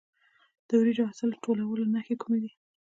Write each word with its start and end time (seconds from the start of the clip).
د 0.67 0.69
وریجو 0.79 1.03
د 1.05 1.09
حاصل 1.09 1.29
ټولولو 1.43 1.83
نښې 1.93 2.15
کومې 2.21 2.39
دي؟ 2.43 2.51